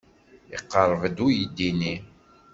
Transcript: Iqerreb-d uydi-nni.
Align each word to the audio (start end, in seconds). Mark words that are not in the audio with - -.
Iqerreb-d 0.55 1.17
uydi-nni. 1.25 1.93